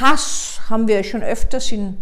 Hass 0.00 0.60
haben 0.70 0.86
wir 0.86 1.02
schon 1.02 1.22
öfters 1.22 1.72
in 1.72 1.98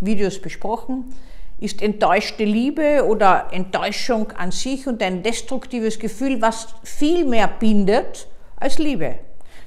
Videos 0.00 0.40
besprochen, 0.40 1.14
ist 1.60 1.82
enttäuschte 1.82 2.44
Liebe 2.44 3.04
oder 3.06 3.48
Enttäuschung 3.52 4.32
an 4.32 4.50
sich 4.50 4.86
und 4.86 5.02
ein 5.02 5.22
destruktives 5.22 5.98
Gefühl, 5.98 6.40
was 6.40 6.68
viel 6.82 7.24
mehr 7.24 7.48
bindet 7.48 8.28
als 8.56 8.78
Liebe. 8.78 9.18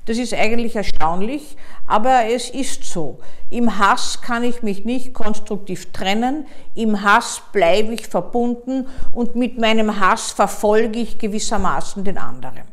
Das 0.05 0.17
ist 0.17 0.33
eigentlich 0.33 0.75
erstaunlich, 0.75 1.55
aber 1.87 2.25
es 2.25 2.49
ist 2.49 2.83
so. 2.83 3.19
Im 3.49 3.77
Hass 3.77 4.21
kann 4.21 4.43
ich 4.43 4.63
mich 4.63 4.83
nicht 4.83 5.13
konstruktiv 5.13 5.91
trennen, 5.91 6.47
im 6.75 7.03
Hass 7.03 7.41
bleibe 7.53 7.93
ich 7.93 8.07
verbunden 8.07 8.87
und 9.13 9.35
mit 9.35 9.59
meinem 9.59 9.99
Hass 9.99 10.31
verfolge 10.31 10.99
ich 10.99 11.19
gewissermaßen 11.19 12.03
den 12.03 12.17
anderen. 12.17 12.63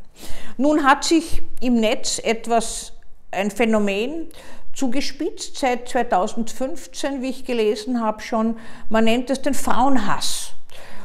Nun 0.57 0.83
hat 0.83 1.03
sich 1.03 1.41
im 1.61 1.75
Netz 1.75 2.19
etwas, 2.21 2.93
ein 3.31 3.51
Phänomen 3.51 4.27
zugespitzt 4.79 5.57
seit 5.57 5.89
2015, 5.89 7.21
wie 7.21 7.31
ich 7.31 7.43
gelesen 7.43 8.01
habe 8.01 8.21
schon. 8.21 8.55
Man 8.87 9.03
nennt 9.03 9.29
es 9.29 9.41
den 9.41 9.53
Frauenhass. 9.53 10.53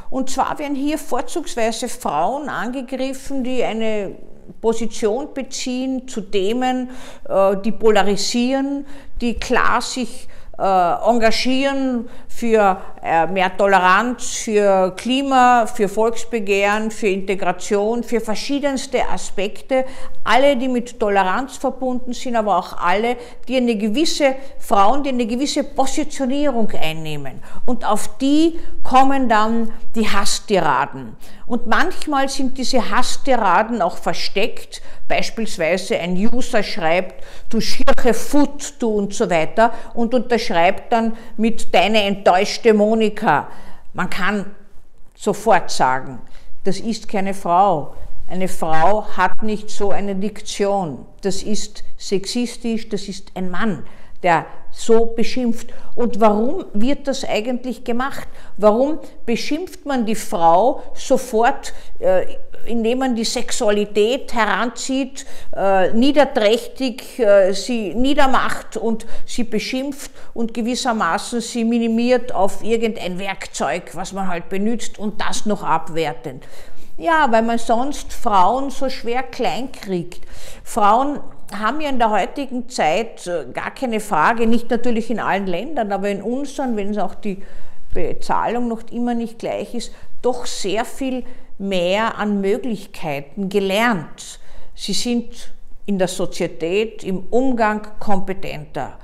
Und 0.09 0.29
zwar 0.29 0.57
werden 0.59 0.75
hier 0.75 0.97
vorzugsweise 0.97 1.89
Frauen 1.89 2.47
angegriffen, 2.47 3.43
die 3.43 3.61
eine 3.65 4.15
Position 4.61 5.33
beziehen 5.33 6.07
zu 6.07 6.21
Themen, 6.21 6.89
äh, 7.27 7.57
die 7.57 7.73
polarisieren, 7.73 8.85
die 9.19 9.33
klar 9.33 9.81
sich 9.81 10.29
engagieren 10.57 12.07
für 12.27 12.77
äh, 13.03 13.27
mehr 13.27 13.55
Toleranz, 13.55 14.35
für 14.35 14.93
Klima, 14.95 15.65
für 15.67 15.87
Volksbegehren, 15.87 16.91
für 16.91 17.07
Integration, 17.07 18.03
für 18.03 18.19
verschiedenste 18.19 19.07
Aspekte. 19.09 19.85
Alle, 20.23 20.57
die 20.57 20.67
mit 20.67 20.99
Toleranz 20.99 21.57
verbunden 21.57 22.13
sind, 22.13 22.35
aber 22.35 22.57
auch 22.57 22.77
alle, 22.77 23.17
die 23.47 23.57
eine 23.57 23.75
gewisse, 23.75 24.35
Frauen, 24.59 25.03
die 25.03 25.09
eine 25.09 25.25
gewisse 25.25 25.63
Positionierung 25.63 26.69
einnehmen. 26.71 27.41
Und 27.65 27.85
auf 27.85 28.17
die 28.17 28.59
kommen 28.83 29.29
dann 29.29 29.71
die 29.95 30.07
Hasstiraden. 30.07 31.15
Und 31.47 31.67
manchmal 31.67 32.27
sind 32.27 32.57
diese 32.57 32.89
Hasstiraden 32.89 33.81
auch 33.81 33.97
versteckt. 33.97 34.81
Beispielsweise 35.07 35.99
ein 35.99 36.15
User 36.15 36.63
schreibt, 36.63 37.23
du 37.49 37.61
schirche 37.61 38.15
Foot, 38.15 38.73
du 38.79 38.89
und 38.89 39.13
so 39.13 39.29
weiter 39.29 39.71
und 39.93 40.15
unterschreibt 40.45 40.91
dann 40.91 41.17
mit 41.37 41.73
deine 41.73 42.03
enttäuschte 42.03 42.73
Monika. 42.73 43.47
Man 43.93 44.09
kann 44.09 44.51
sofort 45.15 45.71
sagen, 45.71 46.19
das 46.63 46.79
ist 46.79 47.07
keine 47.07 47.33
Frau. 47.33 47.95
Eine 48.29 48.47
Frau 48.47 49.05
hat 49.17 49.43
nicht 49.43 49.69
so 49.69 49.91
eine 49.91 50.15
Diktion. 50.15 51.05
Das 51.21 51.43
ist 51.43 51.83
sexistisch, 51.97 52.89
das 52.89 53.07
ist 53.07 53.31
ein 53.35 53.49
Mann 53.49 53.83
der 54.23 54.45
so 54.75 55.05
beschimpft. 55.05 55.69
Und 55.95 56.19
warum 56.19 56.65
wird 56.73 57.07
das 57.07 57.23
eigentlich 57.23 57.83
gemacht? 57.83 58.27
Warum 58.57 58.99
beschimpft 59.25 59.85
man 59.85 60.05
die 60.05 60.15
Frau 60.15 60.83
sofort, 60.93 61.73
äh, 61.99 62.25
indem 62.65 62.99
man 62.99 63.15
die 63.15 63.23
Sexualität 63.23 64.33
heranzieht, 64.33 65.25
äh, 65.55 65.93
niederträchtig 65.93 67.19
äh, 67.19 67.53
sie 67.53 67.93
niedermacht 67.93 68.75
und 68.75 69.05
sie 69.25 69.43
beschimpft 69.43 70.11
und 70.33 70.53
gewissermaßen 70.53 71.41
sie 71.41 71.63
minimiert 71.63 72.33
auf 72.33 72.63
irgendein 72.63 73.17
Werkzeug, 73.19 73.91
was 73.93 74.13
man 74.13 74.27
halt 74.27 74.49
benutzt 74.49 74.99
und 74.99 75.21
das 75.21 75.45
noch 75.45 75.63
abwertend? 75.63 76.43
Ja, 76.97 77.27
weil 77.29 77.43
man 77.43 77.57
sonst 77.57 78.13
Frauen 78.13 78.69
so 78.69 78.89
schwer 78.89 79.23
klein 79.23 79.71
kriegt. 79.71 80.21
Frauen 80.63 81.19
haben 81.53 81.81
ja 81.81 81.89
in 81.89 81.99
der 81.99 82.09
heutigen 82.09 82.69
Zeit 82.69 83.27
äh, 83.27 83.45
gar 83.53 83.71
keine 83.71 83.99
Frage, 83.99 84.47
nicht 84.47 84.69
natürlich 84.69 85.09
in 85.09 85.19
allen 85.19 85.47
Ländern, 85.47 85.91
aber 85.91 86.09
in 86.09 86.21
unseren, 86.21 86.75
wenn 86.75 86.89
es 86.89 86.97
auch 86.97 87.15
die 87.15 87.41
Bezahlung 87.93 88.67
noch 88.67 88.83
immer 88.91 89.13
nicht 89.13 89.39
gleich 89.39 89.73
ist, 89.73 89.93
doch 90.21 90.45
sehr 90.45 90.85
viel 90.85 91.23
mehr 91.57 92.17
an 92.17 92.41
Möglichkeiten 92.41 93.49
gelernt. 93.49 94.39
Sie 94.73 94.93
sind 94.93 95.53
in 95.85 95.99
der 95.99 96.07
Sozietät, 96.07 97.03
im 97.03 97.27
Umgang 97.29 97.87
kompetenter. 97.99 98.97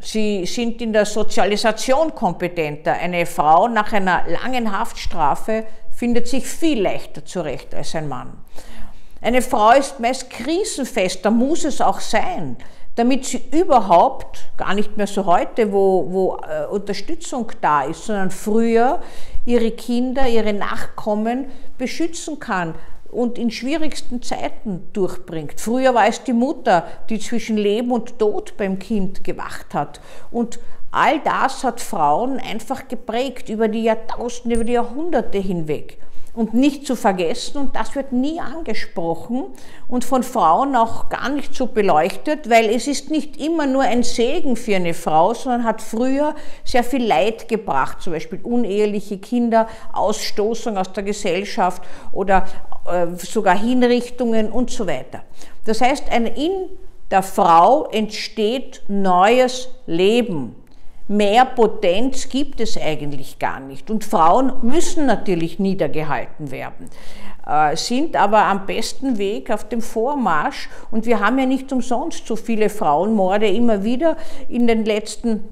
Sie 0.00 0.46
sind 0.46 0.80
in 0.80 0.92
der 0.92 1.06
Sozialisation 1.06 2.14
kompetenter. 2.14 2.92
Eine 2.92 3.26
Frau 3.26 3.66
nach 3.66 3.92
einer 3.92 4.22
langen 4.28 4.78
Haftstrafe 4.78 5.64
findet 5.90 6.28
sich 6.28 6.46
viel 6.46 6.82
leichter 6.82 7.24
zurecht 7.24 7.74
als 7.74 7.94
ein 7.96 8.06
Mann. 8.06 8.32
Eine 9.20 9.42
Frau 9.42 9.72
ist 9.72 9.98
meist 9.98 10.30
krisenfester, 10.30 11.30
muss 11.30 11.64
es 11.64 11.80
auch 11.80 11.98
sein, 11.98 12.56
damit 12.94 13.24
sie 13.24 13.42
überhaupt, 13.50 14.38
gar 14.56 14.74
nicht 14.74 14.96
mehr 14.96 15.08
so 15.08 15.26
heute, 15.26 15.72
wo, 15.72 16.06
wo 16.08 16.36
äh, 16.48 16.66
Unterstützung 16.66 17.50
da 17.60 17.82
ist, 17.82 18.04
sondern 18.04 18.30
früher 18.30 19.00
ihre 19.44 19.72
Kinder, 19.72 20.28
ihre 20.28 20.52
Nachkommen 20.52 21.46
beschützen 21.78 22.38
kann 22.38 22.74
und 23.10 23.38
in 23.38 23.50
schwierigsten 23.50 24.22
Zeiten 24.22 24.88
durchbringt. 24.92 25.60
Früher 25.60 25.94
war 25.94 26.06
es 26.06 26.22
die 26.22 26.32
Mutter, 26.32 26.86
die 27.08 27.18
zwischen 27.18 27.56
Leben 27.56 27.90
und 27.90 28.20
Tod 28.20 28.56
beim 28.56 28.78
Kind 28.78 29.24
gewacht 29.24 29.74
hat. 29.74 30.00
Und 30.30 30.60
all 30.92 31.18
das 31.20 31.64
hat 31.64 31.80
Frauen 31.80 32.38
einfach 32.38 32.86
geprägt 32.86 33.48
über 33.48 33.66
die 33.66 33.82
Jahrtausende, 33.82 34.54
über 34.54 34.64
die 34.64 34.74
Jahrhunderte 34.74 35.38
hinweg 35.38 35.98
und 36.34 36.54
nicht 36.54 36.86
zu 36.86 36.96
vergessen, 36.96 37.58
und 37.58 37.76
das 37.76 37.94
wird 37.94 38.12
nie 38.12 38.40
angesprochen 38.40 39.46
und 39.88 40.04
von 40.04 40.22
Frauen 40.22 40.76
auch 40.76 41.08
gar 41.08 41.28
nicht 41.28 41.54
so 41.54 41.66
beleuchtet, 41.66 42.48
weil 42.48 42.70
es 42.70 42.86
ist 42.86 43.10
nicht 43.10 43.36
immer 43.38 43.66
nur 43.66 43.82
ein 43.82 44.02
Segen 44.02 44.56
für 44.56 44.76
eine 44.76 44.94
Frau, 44.94 45.34
sondern 45.34 45.64
hat 45.64 45.82
früher 45.82 46.34
sehr 46.64 46.84
viel 46.84 47.04
Leid 47.04 47.48
gebracht, 47.48 48.00
zum 48.00 48.12
Beispiel 48.12 48.40
uneheliche 48.42 49.18
Kinder, 49.18 49.66
Ausstoßung 49.92 50.76
aus 50.76 50.92
der 50.92 51.02
Gesellschaft 51.02 51.82
oder 52.12 52.46
äh, 52.86 53.06
sogar 53.16 53.58
Hinrichtungen 53.58 54.50
und 54.50 54.70
so 54.70 54.86
weiter. 54.86 55.22
Das 55.64 55.80
heißt, 55.80 56.04
in 56.10 56.52
der 57.10 57.22
Frau 57.22 57.86
entsteht 57.90 58.82
neues 58.88 59.68
Leben 59.86 60.54
mehr 61.08 61.44
Potenz 61.44 62.28
gibt 62.28 62.60
es 62.60 62.80
eigentlich 62.80 63.38
gar 63.38 63.60
nicht. 63.60 63.90
Und 63.90 64.04
Frauen 64.04 64.52
müssen 64.62 65.06
natürlich 65.06 65.58
niedergehalten 65.58 66.50
werden, 66.50 66.90
äh, 67.46 67.74
sind 67.76 68.14
aber 68.14 68.44
am 68.44 68.66
besten 68.66 69.18
Weg 69.18 69.50
auf 69.50 69.68
dem 69.68 69.80
Vormarsch. 69.80 70.68
Und 70.90 71.06
wir 71.06 71.20
haben 71.20 71.38
ja 71.38 71.46
nicht 71.46 71.72
umsonst 71.72 72.26
so 72.26 72.36
viele 72.36 72.68
Frauenmorde 72.68 73.48
immer 73.48 73.82
wieder 73.82 74.16
in 74.48 74.66
den 74.66 74.84
letzten 74.84 75.48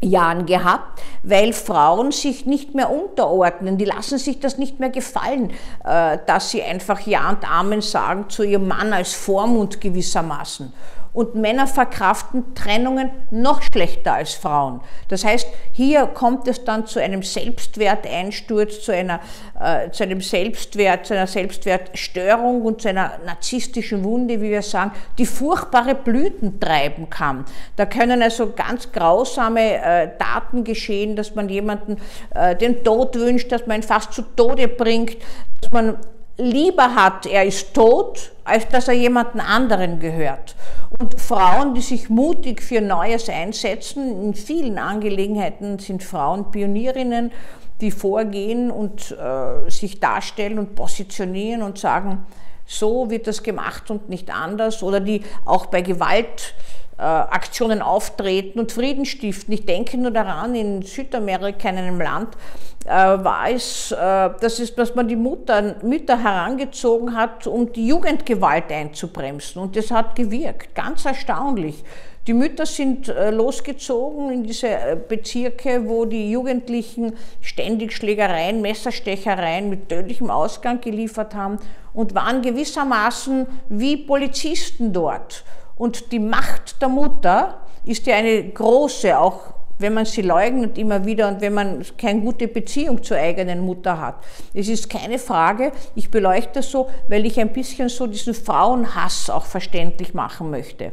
Jahren 0.00 0.46
gehabt, 0.46 1.00
weil 1.24 1.52
Frauen 1.52 2.12
sich 2.12 2.46
nicht 2.46 2.72
mehr 2.74 2.88
unterordnen, 2.88 3.78
die 3.78 3.84
lassen 3.84 4.18
sich 4.18 4.38
das 4.38 4.56
nicht 4.56 4.78
mehr 4.78 4.90
gefallen, 4.90 5.50
äh, 5.84 6.18
dass 6.26 6.50
sie 6.50 6.62
einfach 6.62 7.00
Ja 7.00 7.30
und 7.30 7.50
Amen 7.50 7.80
sagen 7.80 8.26
zu 8.28 8.44
ihrem 8.44 8.68
Mann 8.68 8.92
als 8.92 9.14
Vormund 9.14 9.80
gewissermaßen 9.80 10.72
und 11.18 11.34
Männer 11.34 11.66
verkraften 11.66 12.54
Trennungen 12.54 13.10
noch 13.32 13.60
schlechter 13.60 14.14
als 14.14 14.34
Frauen. 14.34 14.80
Das 15.08 15.24
heißt, 15.24 15.48
hier 15.72 16.06
kommt 16.06 16.46
es 16.46 16.62
dann 16.62 16.86
zu 16.86 17.00
einem 17.00 17.24
Selbstwerteinsturz, 17.24 18.82
zu, 18.82 18.92
einer, 18.92 19.18
äh, 19.58 19.90
zu 19.90 20.04
einem 20.04 20.20
Selbstwert, 20.20 21.06
zu 21.06 21.14
einer 21.14 21.26
Selbstwertstörung 21.26 22.62
und 22.62 22.82
zu 22.82 22.90
einer 22.90 23.18
narzisstischen 23.26 24.04
Wunde, 24.04 24.40
wie 24.40 24.50
wir 24.50 24.62
sagen, 24.62 24.92
die 25.18 25.26
furchtbare 25.26 25.96
Blüten 25.96 26.60
treiben 26.60 27.10
kann. 27.10 27.44
Da 27.74 27.84
können 27.84 28.22
also 28.22 28.52
ganz 28.52 28.92
grausame 28.92 29.74
äh, 29.74 30.10
Taten 30.20 30.62
geschehen, 30.62 31.16
dass 31.16 31.34
man 31.34 31.48
jemanden 31.48 31.96
äh, 32.32 32.54
den 32.54 32.84
Tod 32.84 33.16
wünscht, 33.16 33.50
dass 33.50 33.66
man 33.66 33.80
ihn 33.80 33.82
fast 33.82 34.12
zu 34.12 34.22
Tode 34.22 34.68
bringt, 34.68 35.16
dass 35.60 35.72
man 35.72 35.96
lieber 36.38 36.94
hat, 36.94 37.26
er 37.26 37.44
ist 37.44 37.74
tot, 37.74 38.32
als 38.44 38.68
dass 38.68 38.88
er 38.88 38.94
jemanden 38.94 39.40
anderen 39.40 39.98
gehört. 39.98 40.54
Und 40.98 41.20
Frauen, 41.20 41.74
die 41.74 41.80
sich 41.80 42.08
mutig 42.08 42.62
für 42.62 42.80
Neues 42.80 43.28
einsetzen, 43.28 44.24
in 44.24 44.34
vielen 44.34 44.78
Angelegenheiten 44.78 45.78
sind 45.78 46.02
Frauen 46.02 46.50
Pionierinnen, 46.50 47.32
die 47.80 47.90
vorgehen 47.90 48.70
und 48.70 49.12
äh, 49.12 49.70
sich 49.70 50.00
darstellen 50.00 50.58
und 50.58 50.74
positionieren 50.74 51.62
und 51.62 51.78
sagen, 51.78 52.24
so 52.66 53.10
wird 53.10 53.26
das 53.26 53.42
gemacht 53.42 53.90
und 53.90 54.08
nicht 54.08 54.34
anders. 54.34 54.82
Oder 54.82 55.00
die 55.00 55.22
auch 55.44 55.66
bei 55.66 55.82
Gewalt 55.82 56.54
Aktionen 57.02 57.80
auftreten 57.80 58.58
und 58.58 58.72
Frieden 58.72 59.04
stiften. 59.04 59.54
Ich 59.54 59.64
denke 59.64 59.96
nur 59.96 60.10
daran, 60.10 60.54
in 60.54 60.82
Südamerika, 60.82 61.68
in 61.68 61.78
einem 61.78 62.00
Land, 62.00 62.36
äh, 62.84 62.90
war 62.90 63.50
es, 63.50 63.92
äh, 63.92 64.30
das 64.40 64.60
ist, 64.60 64.78
dass 64.78 64.94
man 64.94 65.08
die 65.08 65.16
Mutter, 65.16 65.76
Mütter 65.82 66.22
herangezogen 66.22 67.14
hat, 67.14 67.46
um 67.46 67.72
die 67.72 67.86
Jugendgewalt 67.86 68.72
einzubremsen. 68.72 69.60
Und 69.60 69.76
das 69.76 69.90
hat 69.90 70.16
gewirkt, 70.16 70.74
ganz 70.74 71.04
erstaunlich. 71.04 71.84
Die 72.26 72.34
Mütter 72.34 72.66
sind 72.66 73.06
losgezogen 73.30 74.30
in 74.30 74.42
diese 74.42 74.68
Bezirke, 75.08 75.88
wo 75.88 76.04
die 76.04 76.30
Jugendlichen 76.30 77.14
ständig 77.40 77.94
Schlägereien, 77.94 78.60
Messerstechereien 78.60 79.70
mit 79.70 79.88
tödlichem 79.88 80.28
Ausgang 80.28 80.82
geliefert 80.82 81.34
haben 81.34 81.58
und 81.94 82.14
waren 82.14 82.42
gewissermaßen 82.42 83.46
wie 83.70 83.96
Polizisten 83.96 84.92
dort. 84.92 85.42
Und 85.78 86.12
die 86.12 86.18
Macht 86.18 86.82
der 86.82 86.88
Mutter 86.88 87.60
ist 87.84 88.06
ja 88.06 88.16
eine 88.16 88.48
große, 88.48 89.18
auch 89.18 89.54
wenn 89.78 89.94
man 89.94 90.04
sie 90.04 90.22
leugnet 90.22 90.76
immer 90.76 91.04
wieder 91.04 91.28
und 91.28 91.40
wenn 91.40 91.54
man 91.54 91.84
keine 91.96 92.20
gute 92.20 92.48
Beziehung 92.48 93.02
zur 93.02 93.16
eigenen 93.16 93.60
Mutter 93.60 94.00
hat. 94.00 94.16
Es 94.52 94.68
ist 94.68 94.90
keine 94.90 95.18
Frage, 95.18 95.72
ich 95.94 96.10
beleuchte 96.10 96.54
das 96.54 96.70
so, 96.70 96.88
weil 97.08 97.24
ich 97.24 97.38
ein 97.38 97.52
bisschen 97.52 97.88
so 97.88 98.06
diesen 98.08 98.34
Frauenhass 98.34 99.30
auch 99.30 99.46
verständlich 99.46 100.14
machen 100.14 100.50
möchte. 100.50 100.92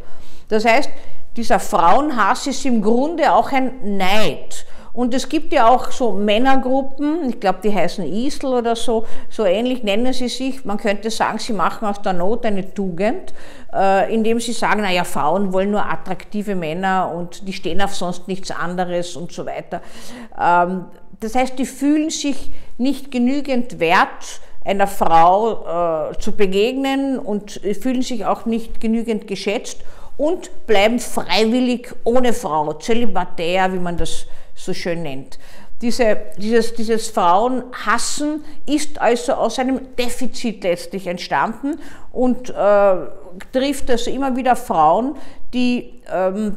Das 0.50 0.66
heißt, 0.66 0.90
dieser 1.36 1.60
Frauenhass 1.60 2.48
ist 2.48 2.64
im 2.66 2.82
Grunde 2.82 3.34
auch 3.34 3.52
ein 3.52 3.98
Neid. 3.98 4.66
Und 4.95 5.13
es 5.13 5.27
gibt 5.27 5.51
ja 5.51 5.68
auch 5.68 5.92
so 5.92 6.13
Männergruppen, 6.13 7.30
ich 7.30 7.39
glaube, 7.42 7.59
die 7.62 7.74
heißen 7.74 8.06
Isel 8.06 8.53
oder 8.53 8.77
so, 8.77 9.06
so 9.30 9.44
ähnlich 9.44 9.83
nennen 9.83 10.13
sie 10.13 10.30
sich. 10.30 10.63
Man 10.63 10.77
könnte 10.77 11.12
sagen, 11.12 11.38
sie 11.38 11.51
machen 11.51 11.86
aus 11.86 12.01
der 12.01 12.13
Not 12.13 12.45
eine 12.45 12.74
Tugend, 12.74 13.33
äh, 13.74 14.13
indem 14.13 14.39
sie 14.39 14.53
sagen, 14.53 14.81
naja, 14.81 15.03
Frauen 15.03 15.51
wollen 15.51 15.71
nur 15.71 15.86
attraktive 15.86 16.56
Männer 16.56 17.12
und 17.13 17.45
die 17.45 17.51
stehen 17.51 17.81
auf 17.81 17.94
sonst 17.94 18.30
nichts 18.30 18.51
anderes 18.51 19.18
und 19.18 19.33
so 19.33 19.45
weiter. 19.45 19.81
Ähm, 20.42 20.86
das 21.19 21.36
heißt, 21.36 21.59
die 21.59 21.65
fühlen 21.65 22.09
sich 22.09 22.51
nicht 22.77 23.12
genügend 23.12 23.80
wert, 23.80 24.39
einer 24.63 24.88
Frau 24.88 26.12
äh, 26.12 26.18
zu 26.19 26.31
begegnen 26.31 27.19
und 27.19 27.59
fühlen 27.81 28.01
sich 28.01 28.25
auch 28.25 28.45
nicht 28.45 28.80
genügend 28.80 29.27
geschätzt 29.27 29.81
und 30.18 30.65
bleiben 30.68 31.00
freiwillig 31.00 31.94
ohne 32.06 32.33
Frau, 32.33 32.74
zölibatär, 32.74 33.74
wie 33.74 33.80
man 33.80 33.98
das 33.98 34.25
so 34.56 34.74
schön 34.74 35.04
nennt. 35.04 35.38
Diese, 35.81 36.18
dieses, 36.38 36.74
dieses 36.74 37.10
Frauenhassen 37.10 38.44
ist 38.66 39.00
also 39.02 39.34
aus 39.34 39.60
einem 39.60 39.96
Defizit 39.98 40.63
letztlich 40.63 41.06
entstanden 41.06 41.80
und 42.13 42.50
äh, 42.50 42.96
trifft 43.52 43.90
also 43.92 44.10
immer 44.10 44.36
wieder 44.38 44.56
Frauen, 44.56 45.18
die 45.54 46.02
ähm, 46.10 46.56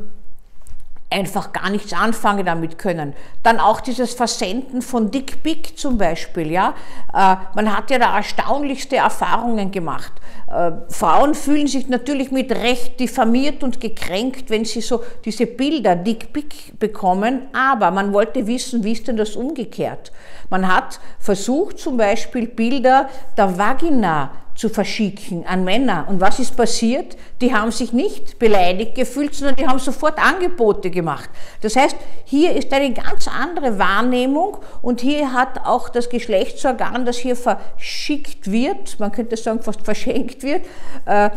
einfach 1.10 1.52
gar 1.54 1.70
nichts 1.70 1.92
anfangen 1.92 2.44
damit 2.44 2.78
können. 2.78 3.14
Dann 3.42 3.60
auch 3.60 3.80
dieses 3.80 4.12
Versenden 4.12 4.82
von 4.82 5.10
Dick 5.10 5.42
Pick 5.42 5.78
zum 5.78 5.96
Beispiel. 5.96 6.50
Ja? 6.50 6.74
Äh, 7.14 7.36
man 7.54 7.74
hat 7.74 7.90
ja 7.90 7.98
da 7.98 8.16
erstaunlichste 8.16 8.96
Erfahrungen 8.96 9.70
gemacht. 9.70 10.12
Äh, 10.50 10.72
Frauen 10.90 11.34
fühlen 11.34 11.66
sich 11.66 11.88
natürlich 11.88 12.30
mit 12.30 12.52
Recht 12.52 13.00
diffamiert 13.00 13.62
und 13.62 13.80
gekränkt, 13.80 14.50
wenn 14.50 14.66
sie 14.66 14.82
so 14.82 15.02
diese 15.24 15.46
Bilder 15.46 15.96
Dick 15.96 16.32
Pick 16.32 16.78
bekommen, 16.78 17.48
aber 17.54 17.90
man 17.90 18.12
wollte 18.12 18.46
wissen, 18.46 18.84
wie 18.84 18.92
ist 18.92 19.08
denn 19.08 19.16
das 19.16 19.34
umgekehrt? 19.34 20.12
Man 20.50 20.68
hat 20.68 21.00
versucht 21.18 21.78
zum 21.78 21.96
Beispiel 21.96 22.46
Bilder 22.46 23.08
der 23.36 23.56
Vagina 23.56 24.30
zu 24.58 24.68
verschicken 24.68 25.46
an 25.46 25.62
Männer. 25.62 26.06
Und 26.08 26.20
was 26.20 26.40
ist 26.40 26.56
passiert? 26.56 27.16
Die 27.40 27.54
haben 27.54 27.70
sich 27.70 27.92
nicht 27.92 28.40
beleidigt 28.40 28.96
gefühlt, 28.96 29.32
sondern 29.32 29.54
die 29.54 29.68
haben 29.68 29.78
sofort 29.78 30.18
Angebote 30.18 30.90
gemacht. 30.90 31.30
Das 31.60 31.76
heißt, 31.76 31.94
hier 32.24 32.56
ist 32.56 32.72
eine 32.72 32.92
ganz 32.92 33.28
andere 33.28 33.78
Wahrnehmung 33.78 34.56
und 34.82 35.00
hier 35.00 35.32
hat 35.32 35.64
auch 35.64 35.88
das 35.88 36.10
Geschlechtsorgan, 36.10 37.06
das 37.06 37.18
hier 37.18 37.36
verschickt 37.36 38.50
wird, 38.50 38.98
man 38.98 39.12
könnte 39.12 39.36
sagen 39.36 39.62
fast 39.62 39.82
verschenkt 39.82 40.42
wird, 40.42 40.62
äh, 41.06 41.30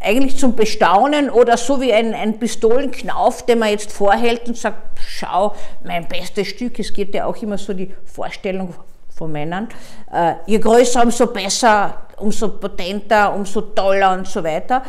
eigentlich 0.00 0.38
zum 0.38 0.54
Bestaunen 0.54 1.30
oder 1.30 1.56
so 1.56 1.80
wie 1.80 1.92
ein, 1.92 2.14
ein 2.14 2.38
Pistolenknauf, 2.38 3.44
den 3.44 3.58
man 3.58 3.70
jetzt 3.70 3.90
vorhält 3.90 4.46
und 4.46 4.56
sagt, 4.56 5.00
schau, 5.04 5.56
mein 5.82 6.06
bestes 6.06 6.46
Stück, 6.46 6.78
es 6.78 6.92
geht 6.92 7.12
ja 7.12 7.26
auch 7.26 7.42
immer 7.42 7.58
so 7.58 7.74
die 7.74 7.92
Vorstellung 8.04 8.72
von 9.18 9.32
Männern. 9.32 9.68
Äh, 10.12 10.34
je 10.46 10.58
größer, 10.58 11.02
umso 11.02 11.26
besser, 11.26 12.06
umso 12.16 12.48
potenter, 12.48 13.34
umso 13.34 13.60
toller 13.60 14.12
und 14.12 14.26
so 14.26 14.42
weiter. 14.42 14.82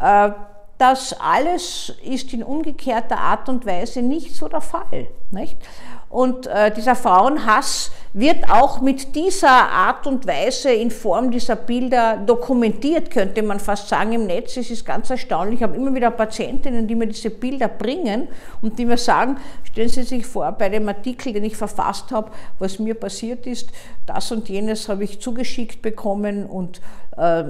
Äh, 0.00 0.30
das 0.78 1.14
alles 1.20 1.92
ist 2.02 2.32
in 2.32 2.42
umgekehrter 2.42 3.18
Art 3.18 3.48
und 3.48 3.64
Weise 3.66 4.02
nicht 4.02 4.34
so 4.34 4.48
der 4.48 4.60
Fall. 4.60 5.08
Nicht? 5.30 5.56
Und 6.14 6.46
äh, 6.46 6.70
dieser 6.72 6.94
Frauenhass 6.94 7.90
wird 8.12 8.48
auch 8.48 8.80
mit 8.80 9.16
dieser 9.16 9.50
Art 9.50 10.06
und 10.06 10.28
Weise 10.28 10.70
in 10.72 10.92
Form 10.92 11.32
dieser 11.32 11.56
Bilder 11.56 12.18
dokumentiert, 12.18 13.10
könnte 13.10 13.42
man 13.42 13.58
fast 13.58 13.88
sagen, 13.88 14.12
im 14.12 14.28
Netz. 14.28 14.56
Es 14.56 14.70
ist 14.70 14.86
ganz 14.86 15.10
erstaunlich. 15.10 15.58
Ich 15.58 15.64
habe 15.64 15.74
immer 15.74 15.92
wieder 15.92 16.12
Patientinnen, 16.12 16.86
die 16.86 16.94
mir 16.94 17.08
diese 17.08 17.30
Bilder 17.30 17.66
bringen 17.66 18.28
und 18.62 18.78
die 18.78 18.86
mir 18.86 18.96
sagen, 18.96 19.38
stellen 19.64 19.88
Sie 19.88 20.04
sich 20.04 20.24
vor, 20.24 20.52
bei 20.52 20.68
dem 20.68 20.88
Artikel, 20.88 21.32
den 21.32 21.42
ich 21.42 21.56
verfasst 21.56 22.12
habe, 22.12 22.30
was 22.60 22.78
mir 22.78 22.94
passiert 22.94 23.44
ist, 23.48 23.70
das 24.06 24.30
und 24.30 24.48
jenes 24.48 24.88
habe 24.88 25.02
ich 25.02 25.20
zugeschickt 25.20 25.82
bekommen 25.82 26.46
und 26.46 26.80
äh, 27.16 27.42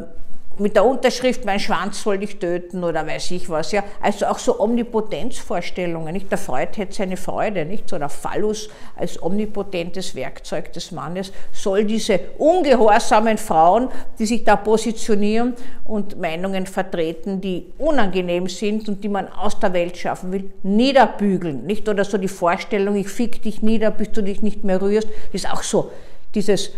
mit 0.59 0.77
der 0.77 0.85
Unterschrift, 0.85 1.45
mein 1.45 1.61
Schwanz 1.61 2.03
soll 2.03 2.19
dich 2.19 2.39
töten 2.39 2.85
oder 2.85 3.07
weiß 3.07 3.31
ich 3.33 3.49
was. 3.49 3.73
Ja. 3.73 3.83
Also 4.01 4.27
auch 4.27 4.39
so 4.39 4.61
Omnipotenzvorstellungen. 4.61 6.13
Nicht? 6.13 6.31
Der 6.31 6.39
Freud 6.39 6.69
hätte 6.77 6.95
seine 6.95 7.17
Freude, 7.17 7.65
nicht? 7.65 7.89
So 7.89 7.99
der 7.99 8.09
Phallus 8.09 8.69
als 8.97 9.21
omnipotentes 9.23 10.15
Werkzeug 10.15 10.73
des 10.73 10.93
Mannes 10.93 11.33
soll 11.53 11.85
diese 11.85 12.21
ungehorsamen 12.39 13.39
Frauen, 13.39 13.89
die 14.19 14.27
sich 14.27 14.45
da 14.45 14.57
positionieren 14.57 15.55
und 15.85 16.19
Meinungen 16.19 16.67
vertreten, 16.67 17.41
die 17.41 17.73
unangenehm 17.79 18.49
sind 18.49 18.89
und 18.89 19.03
die 19.03 19.09
man 19.09 19.29
aus 19.29 19.59
der 19.59 19.73
Welt 19.73 19.97
schaffen 19.97 20.33
will, 20.33 20.53
niederbügeln. 20.63 21.67
Nicht? 21.67 21.89
Oder 21.89 22.05
so 22.05 22.19
die 22.19 22.29
Vorstellung, 22.29 22.97
ich 22.97 23.09
fick 23.09 23.43
dich 23.43 23.63
nieder, 23.63 23.91
bis 23.91 24.13
du 24.13 24.23
dich 24.23 24.43
nicht 24.43 24.65
mehr 24.65 24.81
rührst, 24.81 25.09
ist 25.33 25.51
auch 25.51 25.63
so 25.63 25.91
dieses 26.35 26.71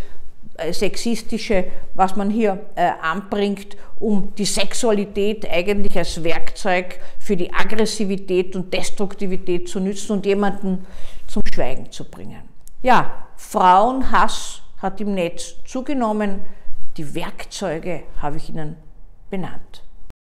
sexistische, 0.72 1.64
was 1.94 2.16
man 2.16 2.30
hier 2.30 2.66
äh, 2.74 2.90
anbringt, 3.00 3.76
um 3.98 4.34
die 4.36 4.44
Sexualität 4.44 5.48
eigentlich 5.50 5.96
als 5.96 6.22
Werkzeug 6.22 7.00
für 7.18 7.36
die 7.36 7.52
Aggressivität 7.52 8.56
und 8.56 8.72
Destruktivität 8.72 9.68
zu 9.68 9.80
nützen 9.80 10.12
und 10.12 10.26
jemanden 10.26 10.86
zum 11.26 11.42
Schweigen 11.52 11.90
zu 11.90 12.04
bringen. 12.04 12.42
Ja, 12.82 13.28
Frauenhass 13.36 14.62
hat 14.78 15.00
im 15.00 15.14
Netz 15.14 15.56
zugenommen. 15.64 16.40
Die 16.96 17.14
Werkzeuge 17.14 18.02
habe 18.20 18.36
ich 18.36 18.50
Ihnen 18.50 18.76
benannt. 19.30 19.85